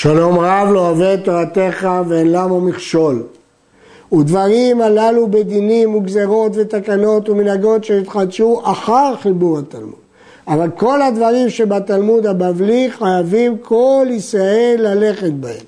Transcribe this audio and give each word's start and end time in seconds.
שלום 0.00 0.38
רב 0.38 0.68
לא 0.72 0.80
אוהב 0.80 1.00
את 1.00 1.24
תורתך 1.24 1.88
ואין 2.08 2.32
למו 2.32 2.60
מכשול. 2.60 3.22
ודברים 4.12 4.80
הללו 4.80 5.30
בדינים 5.30 5.94
וגזרות 5.94 6.52
ותקנות 6.54 7.28
ומנהגות 7.28 7.84
שהתחדשו 7.84 8.60
אחר 8.64 9.14
חיבור 9.20 9.58
התלמוד. 9.58 9.94
אבל 10.48 10.70
כל 10.76 11.02
הדברים 11.02 11.50
שבתלמוד 11.50 12.26
הבבלי 12.26 12.90
חייבים 12.90 13.58
כל 13.62 14.06
ישראל 14.10 14.76
ללכת 14.78 15.32
בהם. 15.32 15.64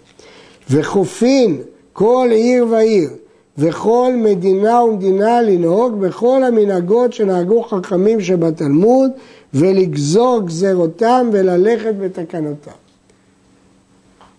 וחופין 0.71 1.63
כל 1.93 2.29
עיר 2.31 2.67
ועיר 2.71 3.11
וכל 3.59 4.13
מדינה 4.17 4.83
ומדינה 4.83 5.43
לנהוג 5.43 6.01
בכל 6.01 6.45
המנהגות 6.45 7.13
שנהגו 7.13 7.63
חכמים 7.63 8.21
שבתלמוד 8.21 9.11
ולגזור 9.55 10.41
גזרותם 10.47 11.29
וללכת 11.33 11.95
בתקנותם. 12.01 12.90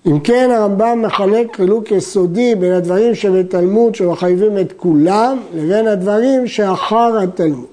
אם 0.08 0.20
כן 0.20 0.50
הרמב"ם 0.52 1.02
מחלק 1.02 1.56
חילוק 1.56 1.92
יסודי 1.92 2.56
בין 2.56 2.72
הדברים 2.72 3.16
שבתלמוד 3.16 3.96
שמחייבים 3.96 4.58
את 4.58 4.74
כולם 4.78 5.38
לבין 5.56 5.88
הדברים 5.88 6.48
שאחר 6.48 7.20
התלמוד. 7.24 7.66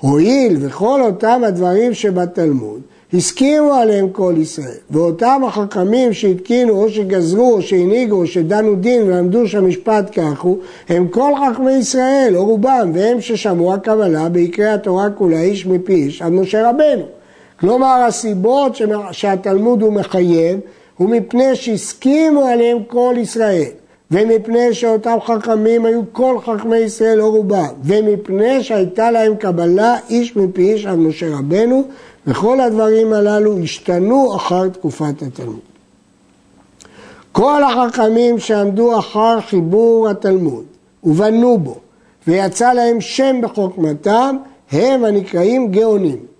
הואיל 0.00 0.56
וכל 0.60 1.02
אותם 1.02 1.40
הדברים 1.44 1.94
שבתלמוד 1.94 2.80
הסכימו 3.14 3.74
עליהם 3.74 4.08
כל 4.08 4.34
ישראל, 4.36 4.78
ואותם 4.90 5.42
החכמים 5.46 6.12
שהתקינו 6.12 6.82
או 6.82 6.90
שגזרו 6.90 7.52
או 7.52 7.62
שהנהיגו 7.62 8.16
או 8.16 8.26
שדנו 8.26 8.74
דין 8.74 9.02
ולמדו 9.02 9.48
שהמשפט 9.48 10.20
כך 10.20 10.40
הוא, 10.40 10.58
הם 10.88 11.08
כל 11.08 11.32
חכמי 11.36 11.72
ישראל, 11.72 12.32
או 12.36 12.46
רובם, 12.46 12.90
והם 12.94 13.20
ששמעו 13.20 13.74
הקבלה 13.74 14.28
בעיקרי 14.28 14.68
התורה 14.68 15.10
כולה 15.10 15.40
איש 15.40 15.66
מפי 15.66 15.94
איש 15.94 16.22
עד 16.22 16.32
משה 16.32 16.70
רבנו. 16.70 17.04
כלומר 17.60 18.04
הסיבות 18.08 18.76
שהתלמוד 19.12 19.82
הוא 19.82 19.92
מחייב 19.92 20.60
הוא 20.96 21.10
מפני 21.10 21.56
שהסכימו 21.56 22.44
עליהם 22.44 22.78
כל 22.86 23.14
ישראל, 23.18 23.70
ומפני 24.10 24.74
שאותם 24.74 25.16
חכמים 25.26 25.84
היו 25.84 26.02
כל 26.12 26.38
חכמי 26.44 26.76
ישראל 26.76 27.20
או 27.20 27.30
רובם, 27.30 27.66
ומפני 27.84 28.62
שהייתה 28.62 29.10
להם 29.10 29.36
קבלה 29.36 29.96
איש 30.10 30.36
מפי 30.36 30.72
איש 30.72 30.86
עד 30.86 30.98
משה 30.98 31.36
רבנו, 31.38 31.84
וכל 32.26 32.60
הדברים 32.60 33.12
הללו 33.12 33.58
השתנו 33.58 34.36
אחר 34.36 34.68
תקופת 34.68 35.22
התלמוד. 35.22 35.58
כל 37.32 37.62
החכמים 37.62 38.38
שעמדו 38.38 38.98
אחר 38.98 39.40
חיבור 39.40 40.08
התלמוד 40.08 40.64
ובנו 41.04 41.58
בו 41.58 41.76
ויצא 42.26 42.72
להם 42.72 43.00
שם 43.00 43.40
בחוכמתם 43.42 44.36
הם 44.72 45.04
הנקראים 45.04 45.70
גאונים. 45.70 46.33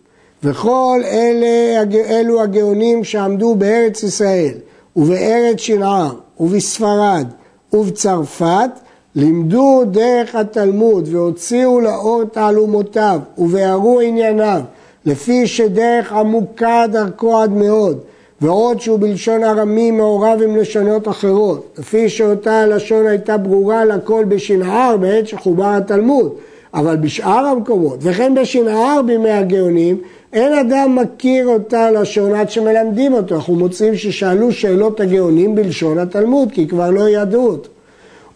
וכל 0.44 1.00
אלה, 1.04 1.82
אלו 2.08 2.42
הגאונים 2.42 3.04
שעמדו 3.04 3.54
בארץ 3.54 4.02
ישראל 4.02 4.54
ובארץ 4.96 5.58
שנער 5.58 6.12
ובספרד 6.40 7.26
ובצרפת 7.72 8.70
לימדו 9.14 9.82
דרך 9.84 10.34
התלמוד 10.34 11.08
והוציאו 11.12 11.80
לאור 11.80 12.24
תעלומותיו 12.24 13.20
ובהרו 13.38 14.00
ענייניו 14.00 14.60
לפי 15.06 15.46
שדרך 15.46 16.12
עמוקה 16.12 16.84
דרכו 16.92 17.36
עד 17.36 17.50
מאוד 17.50 17.98
ועוד 18.40 18.80
שהוא 18.80 18.98
בלשון 18.98 19.44
ארמי 19.44 19.90
מעורב 19.90 20.40
עם 20.42 20.56
לשונות 20.56 21.08
אחרות 21.08 21.74
לפי 21.78 22.08
שאותה 22.08 22.60
הלשון 22.60 23.06
הייתה 23.06 23.36
ברורה 23.36 23.84
לכל 23.84 24.24
בשנער 24.24 24.96
בעת 24.96 25.28
שחובר 25.28 25.66
התלמוד 25.66 26.34
אבל 26.74 26.96
בשאר 26.96 27.46
המקומות 27.46 27.98
וכן 28.02 28.34
בשנער 28.34 29.02
בימי 29.06 29.30
הגאונים 29.30 30.00
אין 30.34 30.52
אדם 30.54 30.96
מכיר 30.96 31.48
אותה 31.48 31.90
לשון 31.90 32.34
עד 32.34 32.50
שמלמדים 32.50 33.12
אותו. 33.12 33.34
אנחנו 33.34 33.54
מוצאים 33.54 33.96
ששאלו 33.96 34.52
שאלות 34.52 35.00
הגאונים 35.00 35.54
בלשון 35.54 35.98
התלמוד, 35.98 36.52
כי 36.52 36.68
כבר 36.68 36.90
לא 36.90 37.08
ידעו 37.08 37.46
אותו. 37.46 37.68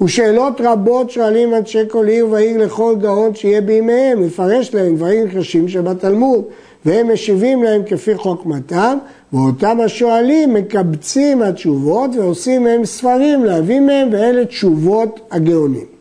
ושאלות 0.03 0.61
רבות 0.61 1.11
שואלים 1.11 1.55
אנשי 1.55 1.79
כל 1.89 2.09
עיר 2.09 2.29
ועיר 2.31 2.59
לכל 2.65 2.95
גאון 3.01 3.35
שיהיה 3.35 3.61
בימיהם, 3.61 4.23
לפרש 4.23 4.75
להם 4.75 4.97
דברים 4.97 5.29
קשים 5.29 5.69
שבתלמוד, 5.69 6.45
והם 6.85 7.13
משיבים 7.13 7.63
להם 7.63 7.83
כפי 7.87 8.15
חוכמתם, 8.15 8.99
ואותם 9.33 9.79
השואלים 9.85 10.55
מקבצים 10.55 11.43
התשובות 11.43 12.11
ועושים 12.17 12.65
מהם 12.65 12.85
ספרים 12.85 13.45
להביא 13.45 13.81
מהם, 13.81 14.09
ואלה 14.13 14.45
תשובות 14.45 15.21
הגאונים. 15.31 15.98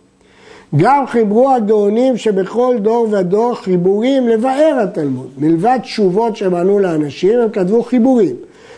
גם 0.76 1.08
חיברו 1.08 1.52
הגאונים 1.52 2.18
שבכל 2.18 2.76
דור 2.82 3.08
ודור 3.12 3.56
חיבורים 3.56 4.28
לבאר 4.28 4.80
התלמוד. 4.84 5.28
מלבד 5.38 5.80
תשובות 5.82 6.38
שהם 6.38 6.56
ענו 6.56 6.80
לאנשים, 6.80 7.40
הם 7.40 7.50
כתבו 7.50 7.84
חיבורים. 7.84 8.36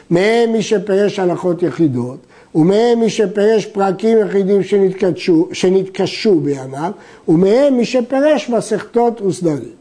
מהם 0.09 0.51
מי 0.51 0.61
שפירש 0.61 1.19
הלכות 1.19 1.63
יחידות, 1.63 2.17
ומהם 2.55 2.99
מי 2.99 3.09
שפירש 3.09 3.65
פרקים 3.65 4.17
יחידים 4.17 4.63
שנתקשו, 4.63 5.47
שנתקשו 5.53 6.39
בימיו, 6.39 6.91
ומהם 7.27 7.77
מי 7.77 7.85
שפירש 7.85 8.49
מסכתות 8.49 9.21
וסדרים. 9.21 9.79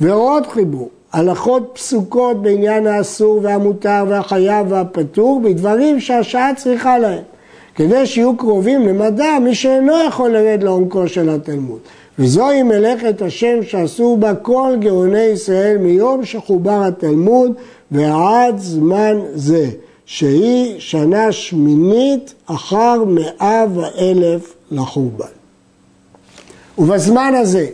ועוד 0.00 0.46
חיבור, 0.46 0.90
הלכות 1.12 1.70
פסוקות 1.74 2.42
בעניין 2.42 2.86
האסור 2.86 3.40
והמותר 3.42 4.04
והחייב 4.08 4.66
והפטור, 4.68 5.40
בדברים 5.40 6.00
שהשעה 6.00 6.54
צריכה 6.56 6.98
להם. 6.98 7.22
כדי 7.74 8.06
שיהיו 8.06 8.36
קרובים 8.36 8.88
למדע 8.88 9.38
מי 9.44 9.54
שאינו 9.54 9.92
יכול 10.08 10.30
לרד 10.30 10.62
לעומקו 10.62 11.08
של 11.08 11.28
התלמוד. 11.28 11.80
וזוהי 12.18 12.62
מלאכת 12.62 13.22
השם 13.22 13.62
שעשו 13.62 14.16
בה 14.16 14.34
כל 14.34 14.76
גאוני 14.80 15.20
ישראל 15.20 15.78
מיום 15.78 16.24
שחובר 16.24 16.82
התלמוד 16.84 17.52
ועד 17.90 18.58
זמן 18.58 19.18
זה, 19.34 19.70
שהיא 20.06 20.80
שנה 20.80 21.32
שמינית 21.32 22.34
אחר 22.46 23.04
מאה 23.06 23.64
ואלף 23.74 24.54
לחורבן. 24.70 25.26
ובזמן 26.78 27.32
הזה 27.40 27.66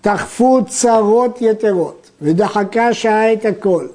תחפו 0.00 0.60
צרות 0.68 1.38
יתרות 1.42 2.10
ודחקה 2.22 2.94
שעה 2.94 3.32
את 3.32 3.44
הכל 3.44 3.86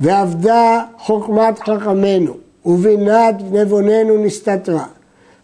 ועבדה 0.00 0.82
חוכמת 0.98 1.58
חכמינו 1.58 2.43
ובינת 2.66 3.34
נבוננו 3.52 4.24
נסתתרה. 4.24 4.84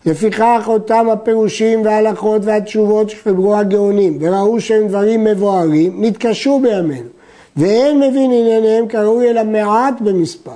לפיכך 0.06 0.64
אותם 0.66 1.08
הפירושים 1.10 1.84
וההלכות 1.84 2.42
והתשובות 2.44 3.10
שחיברו 3.10 3.56
הגאונים 3.56 4.19
וראו 4.20 4.60
שהם 4.60 4.88
דברים 4.88 5.25
מבוארים, 5.25 6.04
נתקשו 6.04 6.60
בימינו. 6.62 7.09
ואין 7.56 7.98
מבין 7.98 8.32
ענייניהם 8.32 8.88
כראוי 8.88 9.30
אלא 9.30 9.44
מעט 9.44 10.00
במספר. 10.00 10.50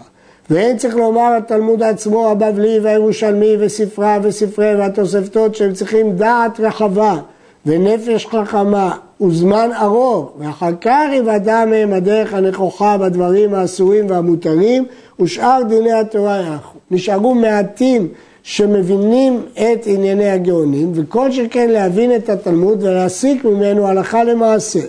ואין 0.50 0.76
צריך 0.76 0.96
לומר 0.96 1.36
התלמוד 1.38 1.82
עצמו, 1.82 2.30
הבבלי 2.30 2.78
והירושלמי 2.82 3.56
וספרה 3.60 4.18
וספרי 4.22 4.74
והתוספתות 4.74 5.54
שהם 5.54 5.72
צריכים 5.72 6.16
דעת 6.16 6.60
רחבה 6.60 7.18
ונפש 7.66 8.26
חכמה 8.26 8.96
וזמן 9.20 9.70
ארוך, 9.80 10.32
ואחר 10.38 10.70
כך 10.80 11.06
יוודע 11.12 11.64
מהם 11.64 11.92
הדרך 11.92 12.34
הנכוחה 12.34 12.98
בדברים 12.98 13.54
האסורים 13.54 14.10
והמותרים, 14.10 14.84
ושאר 15.20 15.62
דיני 15.68 15.92
התורה 15.92 16.40
יאכו. 16.40 16.78
נשארו 16.90 17.34
מעטים 17.34 18.08
שמבינים 18.42 19.42
את 19.52 19.86
ענייני 19.86 20.30
הגאונים, 20.30 20.92
וכל 20.94 21.32
שכן 21.32 21.70
להבין 21.70 22.14
את 22.14 22.28
התלמוד 22.28 22.82
ולהסיק 22.82 23.44
ממנו 23.44 23.86
הלכה 23.86 24.24
למעשה. 24.24 24.80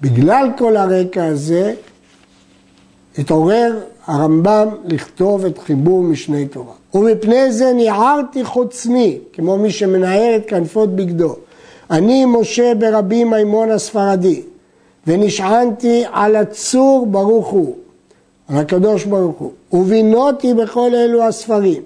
בגלל 0.00 0.48
כל 0.58 0.76
הרקע 0.76 1.24
הזה, 1.24 1.74
התעורר 3.18 3.78
הרמב"ם 4.06 4.68
לכתוב 4.84 5.44
את 5.44 5.58
חיבור 5.58 6.02
משני 6.02 6.46
תורה. 6.46 6.74
ומפני 6.94 7.52
זה 7.52 7.72
ניערתי 7.72 8.44
חוצני, 8.44 9.18
כמו 9.32 9.58
מי 9.58 9.70
שמנער 9.70 10.36
את 10.36 10.48
כנפות 10.48 10.96
בגדו. 10.96 11.36
אני 11.90 12.24
משה 12.24 12.74
ברבי 12.74 13.24
מימון 13.24 13.70
הספרדי, 13.70 14.42
ונשענתי 15.06 16.04
על 16.12 16.36
הצור 16.36 17.06
ברוך 17.06 17.48
הוא, 17.48 17.74
על 18.48 18.56
הקדוש 18.56 19.04
ברוך 19.04 19.36
הוא, 19.38 19.52
ובינותי 19.72 20.54
בכל 20.54 20.94
אלו 20.94 21.22
הספרים, 21.22 21.82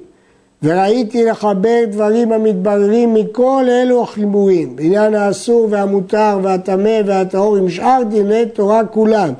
וראיתי 0.62 1.24
לחבר 1.24 1.84
דברים 1.91 2.33
המתבררים 2.33 3.15
מכל 3.15 3.65
אלו 3.68 4.03
החיבורים, 4.03 4.77
בעניין 4.77 5.15
האסור 5.15 5.66
והמותר 5.71 6.39
והטמא 6.42 7.01
והטהור, 7.06 7.56
עם 7.56 7.71
שאר 7.71 8.03
דיני 8.09 8.47
תורה 8.47 8.84
כולם, 8.84 9.30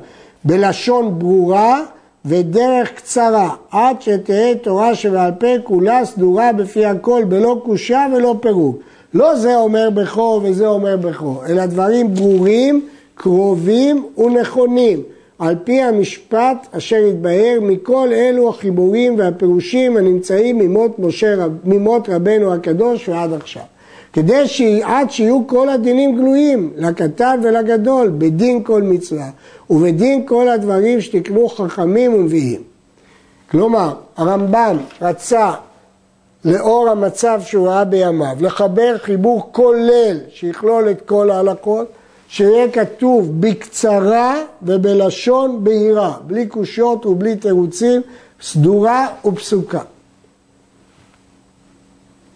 בלשון 0.43 1.19
ברורה 1.19 1.81
ודרך 2.25 2.93
קצרה, 2.95 3.49
עד 3.71 4.01
שתהא 4.01 4.53
תורה 4.61 4.95
שבעל 4.95 5.31
פה 5.31 5.47
כולה 5.63 6.05
סדורה 6.05 6.53
בפי 6.53 6.85
הכל, 6.85 7.23
בלא 7.23 7.61
קושה 7.65 8.05
ולא 8.15 8.35
פירוק. 8.41 8.79
לא 9.13 9.35
זה 9.35 9.55
אומר 9.55 9.89
בכור 9.89 10.41
וזה 10.43 10.67
אומר 10.67 10.97
בכור, 10.97 11.45
אלא 11.45 11.65
דברים 11.65 12.13
ברורים, 12.13 12.87
קרובים 13.15 14.05
ונכונים, 14.17 15.03
על 15.39 15.55
פי 15.63 15.81
המשפט 15.81 16.67
אשר 16.71 16.95
התבהר 17.09 17.59
מכל 17.61 18.09
אלו 18.11 18.49
החיבורים 18.49 19.19
והפירושים 19.19 19.97
הנמצאים 19.97 20.59
ממות, 20.59 20.99
משה, 20.99 21.35
ממות 21.63 22.09
רבנו 22.09 22.53
הקדוש 22.53 23.09
ועד 23.09 23.33
עכשיו. 23.33 23.63
כדי 24.13 24.47
שעד 24.47 25.11
שיהיו 25.11 25.47
כל 25.47 25.69
הדינים 25.69 26.15
גלויים, 26.15 26.71
לקטן 26.75 27.39
ולגדול, 27.43 28.11
בדין 28.17 28.63
כל 28.63 28.81
מצווה, 28.81 29.29
ובדין 29.69 30.25
כל 30.25 30.49
הדברים 30.49 31.01
שתקנו 31.01 31.49
חכמים 31.49 32.13
ונביאים. 32.13 32.61
כלומר, 33.51 33.93
הרמב"ם 34.17 34.77
רצה, 35.01 35.51
לאור 36.45 36.89
המצב 36.89 37.41
שהוא 37.45 37.67
ראה 37.67 37.83
בימיו, 37.83 38.37
לחבר 38.39 38.97
חיבור 38.97 39.49
כולל 39.51 40.17
שיכלול 40.33 40.89
את 40.89 41.01
כל 41.05 41.31
ההלכות, 41.31 41.87
שיהיה 42.27 42.71
כתוב 42.71 43.41
בקצרה 43.41 44.35
ובלשון 44.61 45.63
בהירה, 45.63 46.17
בלי 46.27 46.47
קושיות 46.47 47.05
ובלי 47.05 47.35
תירוצים, 47.35 48.01
סדורה 48.41 49.07
ופסוקה. 49.25 49.81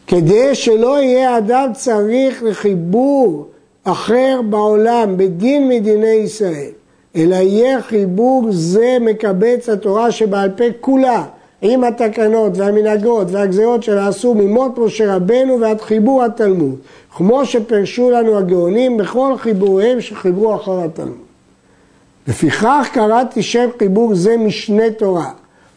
כדי 0.08 0.56
שלא 0.56 1.02
יהיה 1.02 1.38
אדם 1.38 1.70
צריך 1.74 2.44
לחיבור 2.44 3.48
אחר 3.84 4.42
בעולם 4.50 5.18
בדין 5.18 5.70
מדיני 5.70 6.08
ישראל, 6.08 6.72
אלא 7.16 7.36
יהיה 7.36 7.82
חיבור 7.82 8.48
זה 8.52 8.98
מקבץ 9.02 9.70
התורה 9.70 10.12
שבעל 10.12 10.50
פה 10.50 10.64
כולה, 10.82 11.26
עם 11.66 11.84
התקנות 11.84 12.58
והמנהגות 12.58 13.28
והגזרות 13.32 13.84
שנעשו 13.84 14.34
ממות 14.34 14.78
משה 14.78 15.16
רבנו 15.16 15.60
ועד 15.60 15.82
חיבור 15.82 16.24
התלמוד, 16.24 16.76
כמו 17.16 17.46
שפרשו 17.46 18.12
לנו 18.12 18.38
הגאונים 18.38 18.98
בכל 18.98 19.34
חיבוריהם 19.38 20.02
שחיברו 20.02 20.56
אחר 20.56 20.84
התלמוד. 20.84 21.18
לפיכך 22.28 22.90
קראתי 22.94 23.44
שם 23.44 23.70
חיבור 23.80 24.16
זה 24.16 24.38
משנה 24.38 24.92
תורה, 24.98 25.32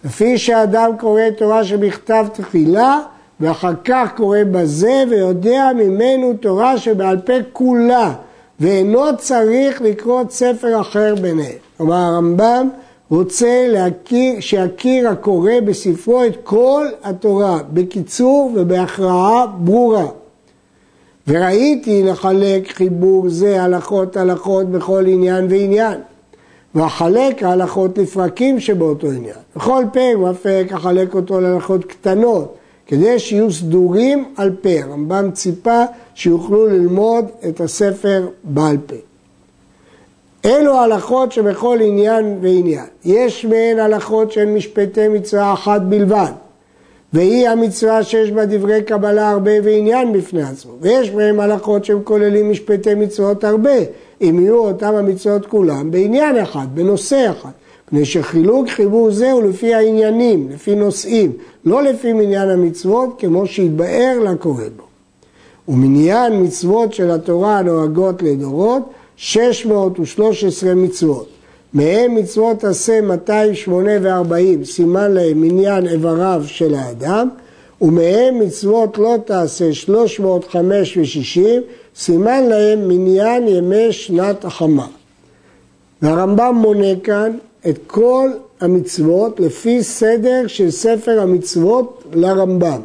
לפי 0.05 0.39
שאדם 0.39 0.91
קורא 0.99 1.31
תורה 1.39 1.65
שבכתב 1.65 2.27
תחילה 2.33 3.01
ואחר 3.41 3.73
כך 3.85 4.13
קורא 4.17 4.39
בזה 4.51 5.05
ויודע 5.11 5.71
ממנו 5.77 6.35
תורה 6.35 6.79
שבעל 6.79 7.21
פה 7.21 7.33
כולה 7.53 8.13
ואינו 8.61 9.17
צריך 9.19 9.83
לקרוא 9.83 10.23
ספר 10.31 10.81
אחר 10.81 11.15
ביניהם. 11.15 11.59
כלומר 11.77 11.97
הרמב"ם 11.97 12.69
רוצה 13.11 13.67
להכיר, 13.69 14.41
שיכיר 14.41 15.09
הקורא 15.09 15.61
בספרו 15.65 16.25
את 16.25 16.37
כל 16.45 16.87
התורה 17.03 17.59
בקיצור 17.73 18.53
ובהכרעה 18.55 19.47
ברורה. 19.47 20.07
וראיתי 21.29 22.03
לחלק 22.03 22.73
חיבור 22.73 23.29
זה 23.29 23.63
הלכות 23.63 24.17
הלכות 24.17 24.67
בכל 24.71 25.05
עניין 25.07 25.47
ועניין. 25.51 26.01
ואחלק 26.75 27.43
ההלכות 27.43 27.99
לפרקים 27.99 28.61
שבאותו 28.61 29.07
עניין. 29.07 29.37
בכל 29.57 29.85
פרק 29.93 30.17
ופרק 30.31 30.73
אחלק 30.73 31.15
אותו 31.15 31.41
להלכות 31.41 31.85
קטנות, 31.85 32.55
כדי 32.87 33.19
שיהיו 33.19 33.53
סדורים 33.53 34.25
על 34.37 34.51
פה. 34.61 34.83
הרמב"ם 34.83 35.31
ציפה 35.31 35.85
שיוכלו 36.15 36.67
ללמוד 36.67 37.25
את 37.49 37.61
הספר 37.61 38.29
בעל 38.45 38.77
פה. 38.87 38.97
אלו 40.47 40.75
הלכות 40.75 41.33
שבכל 41.33 41.79
עניין 41.83 42.39
ועניין. 42.41 42.85
יש 43.05 43.45
מהן 43.45 43.79
הלכות 43.79 44.33
שהן 44.33 44.55
משפטי 44.55 45.09
מצווה 45.09 45.53
אחת 45.53 45.81
בלבד, 45.83 46.33
והיא 47.13 47.49
המצווה 47.49 48.03
שיש 48.03 48.31
בה 48.31 48.47
דברי 48.47 48.83
קבלה 48.83 49.31
הרבה 49.31 49.51
ועניין 49.65 50.13
בפני 50.13 50.43
עצמו. 50.43 50.73
ויש 50.81 51.11
מהן 51.11 51.41
הלכות 51.41 51.85
שהן 51.85 51.99
כוללים 52.05 52.51
משפטי 52.51 52.95
מצוות 52.95 53.45
הרבה, 53.45 53.77
אם 54.21 54.39
יהיו 54.41 54.59
אותם 54.59 54.95
המצוות 54.95 55.47
כולם 55.47 55.91
בעניין 55.91 56.37
אחד, 56.37 56.67
בנושא 56.75 57.31
אחד. 57.31 57.51
מפני 57.87 58.05
שחילוק 58.05 58.69
חיבור 58.69 59.11
זה 59.11 59.33
הוא 59.33 59.43
לפי 59.43 59.75
העניינים, 59.75 60.49
לפי 60.51 60.75
נושאים, 60.75 61.33
לא 61.65 61.83
לפי 61.83 62.13
מניין 62.13 62.51
המצוות, 62.51 63.17
כמו 63.19 63.47
שהתבאר 63.47 64.19
לקורא 64.25 64.65
בו. 64.77 64.83
ומניין 65.69 66.43
מצוות 66.43 66.95
של 66.95 67.11
התורה 67.11 67.59
הנוהגות 67.59 68.23
לדורות, 68.23 68.83
613 69.17 70.75
מצוות. 70.75 71.29
מהם 71.75 72.15
מצוות 72.15 72.65
עשה 72.65 73.01
240, 73.01 74.65
סימן 74.65 75.13
להם 75.13 75.41
מניין 75.41 75.89
איבריו 75.89 76.43
של 76.47 76.75
האדם, 76.75 77.29
ומהם 77.81 78.39
מצוות 78.39 78.99
לא 78.99 79.17
תעשה 79.25 79.73
305 79.73 80.97
ו-60, 80.97 81.41
סימן 81.97 82.45
להם 82.45 82.89
מניין 82.89 83.49
ימי 83.49 83.93
שנת 83.93 84.45
החמה. 84.45 84.87
והרמב"ם 86.03 86.55
מונה 86.55 87.01
כאן 87.03 87.37
את 87.69 87.79
כל 87.87 88.31
המצוות 88.61 89.41
לפי 89.41 89.83
סדר 89.83 90.47
של 90.47 90.71
ספר 90.71 91.21
המצוות 91.21 92.05
לרמב"ם. 92.13 92.81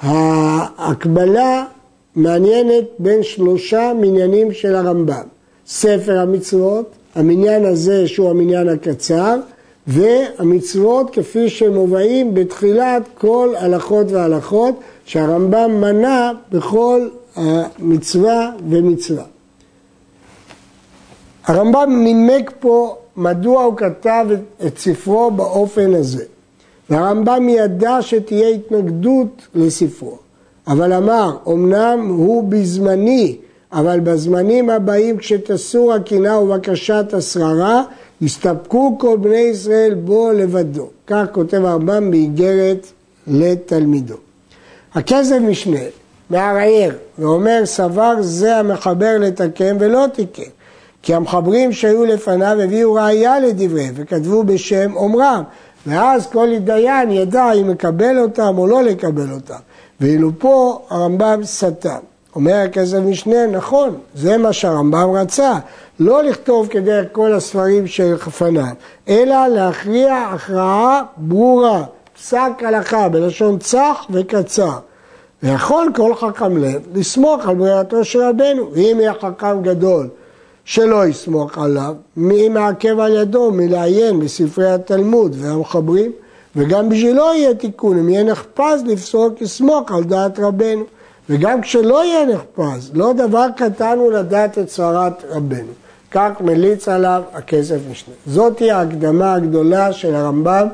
ההקבלה 0.00 1.64
מעניינת 2.16 2.84
בין 2.98 3.22
שלושה 3.22 3.92
מניינים 4.00 4.52
של 4.52 4.74
הרמב"ם. 4.74 5.26
ספר 5.66 6.18
המצוות, 6.18 6.90
המניין 7.14 7.64
הזה 7.64 8.08
שהוא 8.08 8.30
המניין 8.30 8.68
הקצר, 8.68 9.36
והמצוות 9.86 11.10
כפי 11.10 11.48
שמובאים 11.48 12.34
בתחילת 12.34 13.02
כל 13.18 13.54
הלכות 13.56 14.06
והלכות 14.10 14.80
שהרמב"ם 15.04 15.80
מנה 15.80 16.32
בכל 16.52 17.08
מצווה 17.78 18.50
ומצווה. 18.68 19.24
הרמב"ם 21.46 22.00
נימק 22.04 22.52
פה 22.60 22.96
מדוע 23.16 23.62
הוא 23.62 23.76
כתב 23.76 24.26
את 24.66 24.78
ספרו 24.78 25.30
באופן 25.30 25.94
הזה. 25.94 26.24
והרמב"ם 26.90 27.48
ידע 27.48 27.98
שתהיה 28.00 28.48
התנגדות 28.48 29.48
לספרו, 29.54 30.18
אבל 30.66 30.92
אמר, 30.92 31.36
אמנם 31.48 32.06
הוא 32.08 32.44
בזמני, 32.48 33.36
אבל 33.72 34.00
בזמנים 34.00 34.70
הבאים 34.70 35.16
כשתסור 35.16 35.92
הקינה 35.92 36.38
ובקשת 36.38 37.14
השררה, 37.14 37.82
יסתפקו 38.20 38.98
כל 38.98 39.16
בני 39.20 39.36
ישראל 39.36 39.94
בו 39.94 40.32
לבדו. 40.32 40.88
כך 41.06 41.24
כותב 41.32 41.64
הרמב"ם 41.64 42.10
באיגרת 42.10 42.86
לתלמידו. 43.26 44.16
הכסף 44.94 45.36
משנה 45.40 45.80
מערער 46.30 46.90
ואומר 47.18 47.60
סבר 47.64 48.14
זה 48.20 48.56
המחבר 48.56 49.16
לתקן 49.20 49.76
ולא 49.80 50.06
תיקן 50.12 50.42
כי 51.02 51.14
המחברים 51.14 51.72
שהיו 51.72 52.04
לפניו 52.04 52.60
הביאו 52.60 52.94
ראייה 52.94 53.40
לדבריהם 53.40 53.94
וכתבו 53.96 54.44
בשם 54.44 54.96
אומרם 54.96 55.42
ואז 55.86 56.26
כל 56.26 56.48
דיין 56.58 57.10
ידע 57.10 57.52
אם 57.52 57.70
לקבל 57.70 58.18
אותם 58.18 58.58
או 58.58 58.66
לא 58.66 58.82
לקבל 58.82 59.32
אותם 59.32 59.54
ואילו 60.00 60.30
פה 60.38 60.80
הרמב"ם 60.90 61.40
סתם. 61.44 61.98
אומר 62.36 62.54
הכסף 62.54 62.98
משנה, 62.98 63.46
נכון, 63.46 63.98
זה 64.14 64.38
מה 64.38 64.52
שהרמב"ם 64.52 65.10
רצה, 65.10 65.52
לא 66.00 66.22
לכתוב 66.22 66.68
כדרך 66.68 67.06
כל 67.12 67.32
הספרים 67.32 67.86
של 67.86 68.14
חפניו, 68.18 68.74
אלא 69.08 69.46
להכריע 69.46 70.14
הכרעה 70.14 71.02
ברורה, 71.16 71.84
פסק 72.16 72.50
הלכה 72.60 73.08
בלשון 73.08 73.58
צח 73.58 74.06
וקצר. 74.10 74.78
ויכול 75.42 75.92
כל 75.94 76.14
חכם 76.14 76.56
לב 76.56 76.82
לסמוך 76.94 77.48
על 77.48 77.54
בריאתו 77.54 78.04
של 78.04 78.22
רבנו, 78.22 78.70
ואם 78.72 78.96
יהיה 79.00 79.12
חכם 79.14 79.62
גדול 79.62 80.08
שלא 80.64 81.06
יסמוך 81.06 81.58
עליו, 81.58 81.94
מי 82.16 82.48
מעכב 82.48 83.00
על 83.00 83.12
ידו 83.12 83.50
מלעיין 83.50 84.20
בספרי 84.20 84.70
התלמוד 84.70 85.36
והמחברים, 85.38 86.12
וגם 86.56 86.88
בשבילו 86.88 87.34
יהיה 87.34 87.54
תיקון, 87.54 87.98
אם 87.98 88.08
יהיה 88.08 88.24
נחפז 88.24 88.82
לפסוק, 88.86 89.40
יסמוך 89.40 89.92
על 89.92 90.04
דעת 90.04 90.38
רבנו. 90.38 90.84
וגם 91.30 91.60
כשלא 91.60 92.04
יהיה 92.04 92.26
נחפז, 92.26 92.90
לא 92.94 93.12
דבר 93.12 93.46
קטן 93.56 93.98
הוא 93.98 94.12
לדעת 94.12 94.58
את 94.58 94.70
סברת 94.70 95.24
רבנו. 95.30 95.72
כך 96.10 96.30
מליץ 96.40 96.88
עליו 96.88 97.22
הכסף 97.32 97.78
משנה. 97.90 98.14
זאתי 98.26 98.70
ההקדמה 98.70 99.34
הגדולה 99.34 99.92
של 99.92 100.14
הרמב"ם 100.14 100.66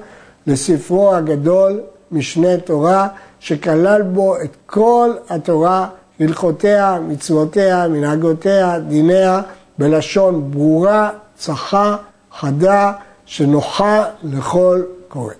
לספרו 0.46 1.14
הגדול 1.14 1.80
משנה 2.12 2.56
תורה, 2.56 3.08
שכלל 3.40 4.02
בו 4.02 4.36
את 4.36 4.56
כל 4.66 5.10
התורה, 5.28 5.86
הלכותיה, 6.20 6.98
מצוותיה, 7.08 7.88
מנהגותיה, 7.88 8.78
דיניה, 8.78 9.40
בלשון 9.78 10.50
ברורה, 10.50 11.10
צחה, 11.36 11.96
חדה, 12.32 12.92
שנוחה 13.26 14.04
לכל 14.22 14.82
קורא. 15.08 15.32